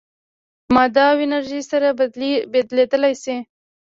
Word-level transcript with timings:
ماده 0.75 1.03
او 1.11 1.17
انرژي 1.25 1.61
سره 1.71 1.87
بدلېدلی 2.53 3.13
شي. 3.23 3.35